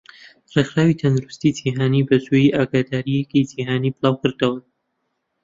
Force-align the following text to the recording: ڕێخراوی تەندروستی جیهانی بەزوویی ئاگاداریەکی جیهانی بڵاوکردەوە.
ڕێخراوی 0.53 0.99
تەندروستی 1.01 1.55
جیهانی 1.57 2.05
بەزوویی 2.09 2.53
ئاگاداریەکی 2.55 3.47
جیهانی 3.49 3.95
بڵاوکردەوە. 3.95 4.59